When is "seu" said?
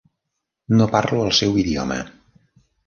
1.41-1.61